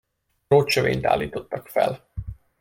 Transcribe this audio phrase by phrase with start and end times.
[0.47, 2.07] Drótsövényt állítottak fel.